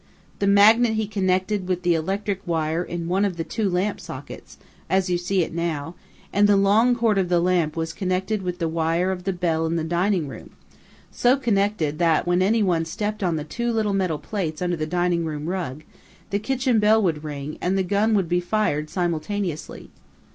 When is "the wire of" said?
8.57-9.25